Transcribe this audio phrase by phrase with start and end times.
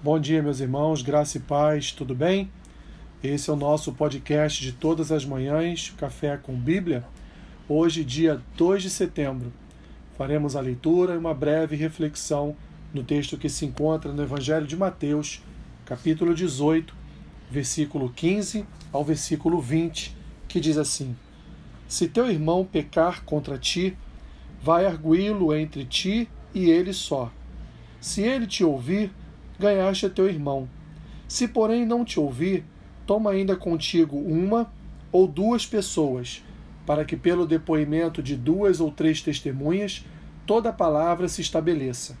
[0.00, 2.48] Bom dia, meus irmãos, graça e paz, tudo bem?
[3.20, 7.04] Esse é o nosso podcast de todas as manhãs, Café com Bíblia.
[7.68, 9.52] Hoje, dia 2 de setembro,
[10.16, 12.54] faremos a leitura e uma breve reflexão
[12.94, 15.42] no texto que se encontra no Evangelho de Mateus,
[15.84, 16.94] capítulo 18,
[17.50, 21.16] versículo 15 ao versículo 20, que diz assim:
[21.88, 23.98] Se teu irmão pecar contra ti,
[24.62, 27.32] vai arguí-lo entre ti e ele só.
[28.00, 29.10] Se ele te ouvir,
[29.58, 30.68] ganhaste a teu irmão.
[31.26, 32.64] Se, porém, não te ouvir,
[33.06, 34.72] toma ainda contigo uma
[35.10, 36.44] ou duas pessoas,
[36.86, 40.04] para que, pelo depoimento de duas ou três testemunhas,
[40.46, 42.16] toda a palavra se estabeleça.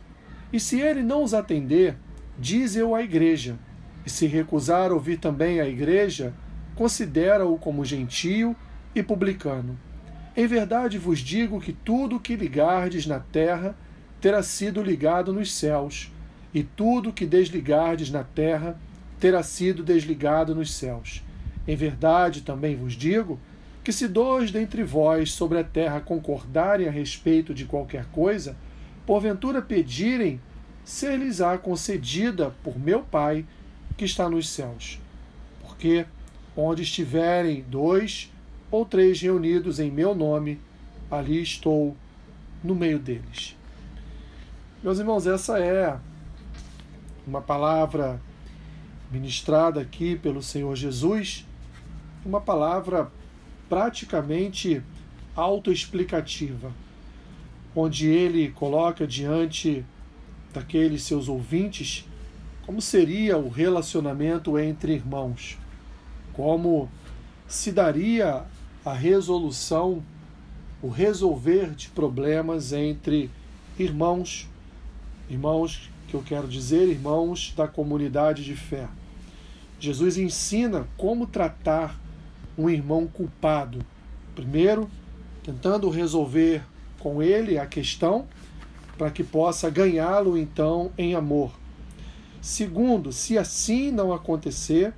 [0.52, 1.96] E se ele não os atender,
[2.38, 3.58] diz eu à igreja.
[4.04, 6.34] E se recusar ouvir também a igreja,
[6.74, 8.54] considera-o como gentio
[8.94, 9.78] e publicano.
[10.36, 13.76] Em verdade vos digo que tudo o que ligardes na terra
[14.20, 16.12] terá sido ligado nos céus
[16.52, 18.78] e tudo que desligardes na terra
[19.20, 21.22] terá sido desligado nos céus.
[21.66, 23.38] Em verdade, também vos digo
[23.84, 28.56] que se dois dentre vós sobre a terra concordarem a respeito de qualquer coisa,
[29.06, 30.40] porventura pedirem,
[30.84, 33.44] ser-lhes-á concedida por meu Pai
[33.96, 34.98] que está nos céus.
[35.60, 36.06] Porque
[36.56, 38.32] onde estiverem dois
[38.70, 40.60] ou três reunidos em meu nome,
[41.10, 41.96] ali estou
[42.62, 43.56] no meio deles.
[44.82, 45.98] Meus irmãos, essa é
[47.28, 48.18] uma palavra
[49.12, 51.46] ministrada aqui pelo Senhor Jesus,
[52.24, 53.12] uma palavra
[53.68, 54.82] praticamente
[55.36, 56.72] autoexplicativa,
[57.76, 59.84] onde ele coloca diante
[60.54, 62.06] daqueles seus ouvintes
[62.64, 65.58] como seria o relacionamento entre irmãos,
[66.32, 66.88] como
[67.46, 68.44] se daria
[68.84, 70.02] a resolução,
[70.80, 73.30] o resolver de problemas entre
[73.78, 74.48] irmãos,
[75.28, 78.88] irmãos que eu quero dizer, irmãos da comunidade de fé.
[79.78, 82.00] Jesus ensina como tratar
[82.56, 83.84] um irmão culpado.
[84.34, 84.90] Primeiro,
[85.44, 86.62] tentando resolver
[86.98, 88.26] com ele a questão,
[88.96, 91.52] para que possa ganhá-lo então em amor.
[92.40, 94.92] Segundo, se assim não acontecer,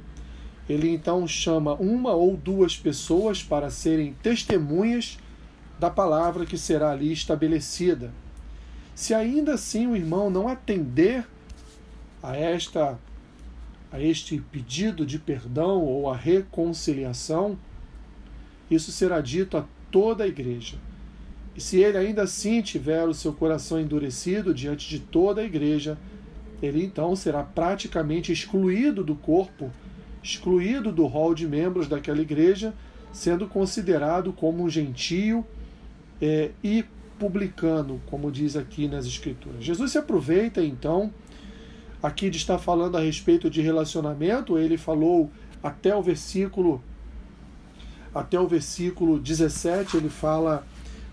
[0.68, 5.18] ele então chama uma ou duas pessoas para serem testemunhas
[5.78, 8.12] da palavra que será ali estabelecida.
[8.94, 11.26] Se ainda assim o irmão não atender
[12.22, 12.98] a esta
[13.92, 17.58] a este pedido de perdão ou a reconciliação,
[18.70, 20.76] isso será dito a toda a igreja.
[21.56, 25.98] E se ele ainda assim tiver o seu coração endurecido diante de toda a igreja,
[26.62, 29.70] ele então será praticamente excluído do corpo,
[30.22, 32.72] excluído do rol de membros daquela igreja,
[33.12, 35.44] sendo considerado como um gentio
[36.22, 36.84] é, e
[37.20, 39.62] publicano, como diz aqui nas Escrituras.
[39.62, 41.12] Jesus se aproveita então
[42.02, 45.30] aqui de estar falando a respeito de relacionamento, ele falou
[45.62, 46.82] até o versículo
[48.12, 50.66] até o versículo 17, ele fala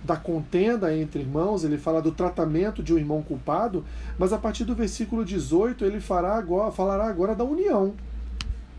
[0.03, 3.85] da contenda entre irmãos, ele fala do tratamento de um irmão culpado,
[4.18, 7.94] mas a partir do versículo 18 ele fará agora, falará agora da união,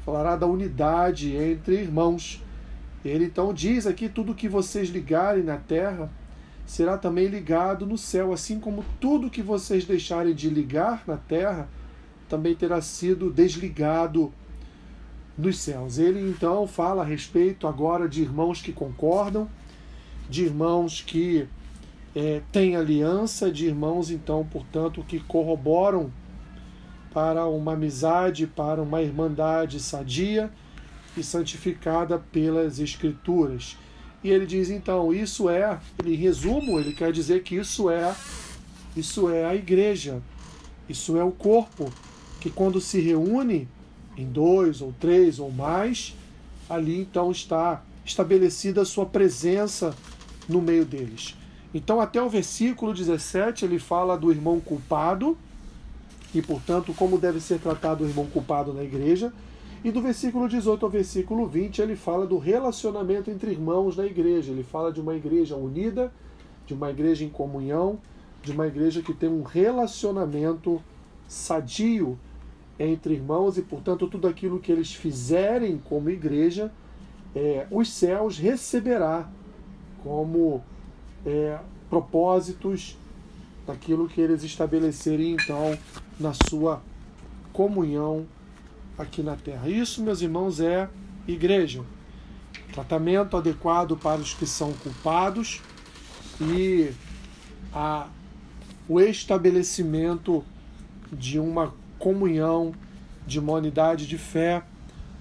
[0.04, 2.42] falará da unidade entre irmãos.
[3.04, 6.10] Ele então diz aqui: tudo que vocês ligarem na terra
[6.68, 11.66] será também ligado no céu, assim como tudo que vocês deixarem de ligar na terra
[12.28, 14.30] também terá sido desligado
[15.36, 15.96] nos céus.
[15.96, 19.48] Ele então fala a respeito agora de irmãos que concordam,
[20.28, 21.48] de irmãos que
[22.14, 26.12] é, têm aliança, de irmãos então, portanto, que corroboram
[27.14, 30.52] para uma amizade, para uma irmandade sadia
[31.16, 33.74] e santificada pelas Escrituras.
[34.22, 38.14] E ele diz então, isso é, em resumo, ele quer dizer que isso é
[38.96, 40.20] isso é a igreja.
[40.88, 41.92] Isso é o corpo
[42.40, 43.68] que quando se reúne
[44.16, 46.16] em dois ou três ou mais,
[46.68, 49.94] ali então está estabelecida a sua presença
[50.48, 51.36] no meio deles.
[51.72, 55.36] Então, até o versículo 17, ele fala do irmão culpado
[56.34, 59.32] e, portanto, como deve ser tratado o irmão culpado na igreja.
[59.84, 64.50] E do versículo 18 ao versículo 20, ele fala do relacionamento entre irmãos na igreja.
[64.50, 66.12] Ele fala de uma igreja unida,
[66.66, 67.98] de uma igreja em comunhão,
[68.42, 70.82] de uma igreja que tem um relacionamento
[71.28, 72.18] sadio
[72.78, 76.72] entre irmãos e, portanto, tudo aquilo que eles fizerem como igreja,
[77.34, 79.28] é, os céus receberá
[80.02, 80.62] como
[81.24, 81.58] é,
[81.88, 82.96] propósitos
[83.66, 85.76] daquilo que eles estabelecerem então
[86.18, 86.80] na sua
[87.52, 88.26] comunhão
[88.98, 89.68] aqui na terra.
[89.68, 90.88] Isso, meus irmãos, é
[91.26, 91.82] igreja.
[92.72, 95.60] Tratamento adequado para os que são culpados
[96.40, 96.90] e
[97.72, 98.08] a,
[98.88, 100.44] o estabelecimento
[101.12, 102.74] de uma comunhão,
[103.26, 104.62] de uma unidade de fé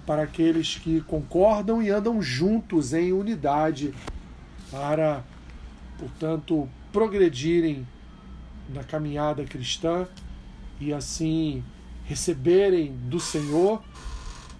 [0.06, 3.92] para aqueles que concordam e andam juntos em unidade
[4.70, 5.22] para,
[5.98, 7.86] portanto, progredirem
[8.68, 10.06] na caminhada cristã
[10.80, 11.62] e assim
[12.08, 13.82] receberem do Senhor,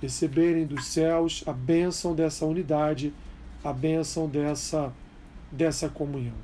[0.02, 3.10] receberem dos céus a bênção dessa unidade,
[3.64, 4.92] a bênção dessa,
[5.50, 6.34] dessa comunhão.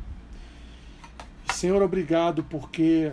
[1.52, 3.12] Senhor, obrigado porque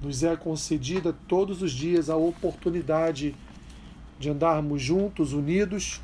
[0.00, 3.34] nos é concedida todos os dias a oportunidade
[4.16, 6.00] de andarmos juntos, unidos.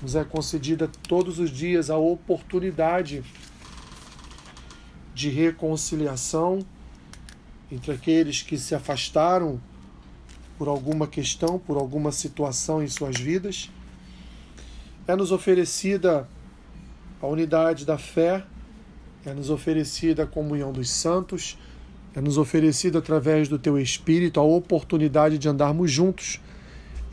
[0.00, 3.24] Nos é concedida todos os dias a oportunidade
[5.12, 6.60] de reconciliação
[7.72, 9.58] entre aqueles que se afastaram
[10.58, 13.70] por alguma questão, por alguma situação em suas vidas.
[15.08, 16.28] É nos oferecida
[17.20, 18.44] a unidade da fé,
[19.24, 21.58] é nos oferecida a comunhão dos santos,
[22.14, 26.40] é nos oferecida através do teu Espírito a oportunidade de andarmos juntos.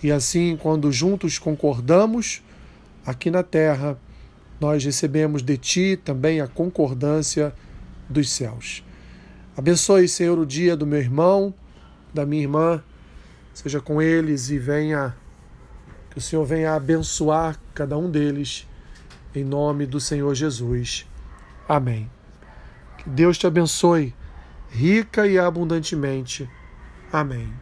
[0.03, 2.43] E assim, quando juntos concordamos
[3.05, 3.97] aqui na terra,
[4.59, 7.55] nós recebemos de ti também a concordância
[8.09, 8.83] dos céus.
[9.59, 11.53] Abençoe, Senhor, o dia do meu irmão,
[12.13, 12.81] da minha irmã,
[13.53, 15.13] seja com eles e venha,
[16.09, 18.65] que o Senhor venha abençoar cada um deles,
[19.35, 21.05] em nome do Senhor Jesus.
[21.67, 22.09] Amém.
[22.99, 24.15] Que Deus te abençoe,
[24.69, 26.49] rica e abundantemente.
[27.11, 27.53] Amém.